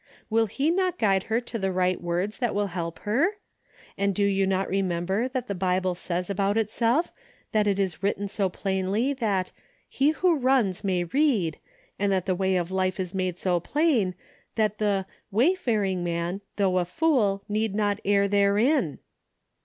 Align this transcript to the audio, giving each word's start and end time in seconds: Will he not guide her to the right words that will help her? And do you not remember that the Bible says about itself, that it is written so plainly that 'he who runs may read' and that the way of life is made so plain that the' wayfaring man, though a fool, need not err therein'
Will 0.31 0.47
he 0.47 0.71
not 0.71 0.97
guide 0.97 1.25
her 1.29 1.39
to 1.41 1.59
the 1.59 1.71
right 1.71 2.01
words 2.01 2.39
that 2.39 2.55
will 2.55 2.65
help 2.73 2.97
her? 3.01 3.37
And 3.99 4.15
do 4.15 4.23
you 4.23 4.47
not 4.47 4.67
remember 4.67 5.27
that 5.27 5.45
the 5.47 5.53
Bible 5.53 5.93
says 5.93 6.27
about 6.27 6.57
itself, 6.57 7.11
that 7.51 7.67
it 7.67 7.77
is 7.77 8.01
written 8.01 8.27
so 8.27 8.49
plainly 8.49 9.13
that 9.13 9.51
'he 9.87 10.09
who 10.09 10.37
runs 10.39 10.83
may 10.83 11.03
read' 11.03 11.59
and 11.99 12.11
that 12.11 12.25
the 12.25 12.33
way 12.33 12.55
of 12.55 12.71
life 12.71 12.99
is 12.99 13.13
made 13.13 13.37
so 13.37 13.59
plain 13.59 14.15
that 14.55 14.79
the' 14.79 15.05
wayfaring 15.31 16.03
man, 16.03 16.41
though 16.55 16.79
a 16.79 16.85
fool, 16.85 17.43
need 17.47 17.75
not 17.75 17.99
err 18.03 18.27
therein' 18.27 18.97